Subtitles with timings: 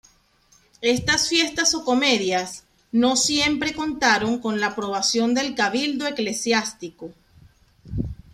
[0.95, 7.11] Estas fiestas o comedias no siempre contaron con la aprobación del Cabildo eclesiástico.